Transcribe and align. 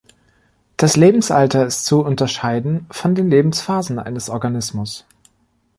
Das 0.77 0.95
Lebensalter 0.97 1.63
ist 1.67 1.85
zu 1.85 2.03
unterscheiden 2.03 2.87
von 2.89 3.13
den 3.13 3.29
Lebensphasen 3.29 3.99
eines 3.99 4.29
Organismus. 4.31 5.05